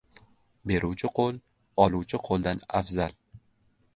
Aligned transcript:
•Beruvchi 0.71 1.09
qo‘l 1.19 1.37
oluvchi 1.85 2.21
qo‘ldan 2.29 2.65
afzal. 2.83 3.17